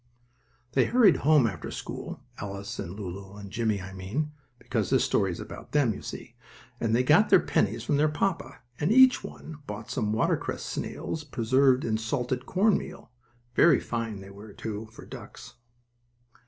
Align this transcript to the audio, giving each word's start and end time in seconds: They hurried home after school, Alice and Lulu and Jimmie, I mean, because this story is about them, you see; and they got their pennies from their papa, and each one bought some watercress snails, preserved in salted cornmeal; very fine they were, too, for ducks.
They 0.71 0.85
hurried 0.85 1.17
home 1.17 1.45
after 1.45 1.69
school, 1.69 2.23
Alice 2.39 2.79
and 2.79 2.99
Lulu 2.99 3.35
and 3.35 3.51
Jimmie, 3.51 3.83
I 3.83 3.93
mean, 3.93 4.31
because 4.57 4.89
this 4.89 5.03
story 5.03 5.31
is 5.31 5.39
about 5.39 5.73
them, 5.73 5.93
you 5.93 6.01
see; 6.01 6.33
and 6.79 6.95
they 6.95 7.03
got 7.03 7.29
their 7.29 7.39
pennies 7.39 7.83
from 7.83 7.97
their 7.97 8.09
papa, 8.09 8.61
and 8.79 8.91
each 8.91 9.23
one 9.23 9.59
bought 9.67 9.91
some 9.91 10.11
watercress 10.11 10.63
snails, 10.63 11.23
preserved 11.23 11.85
in 11.85 11.99
salted 11.99 12.47
cornmeal; 12.47 13.11
very 13.53 13.79
fine 13.79 14.21
they 14.21 14.31
were, 14.31 14.53
too, 14.53 14.87
for 14.91 15.05
ducks. 15.05 15.53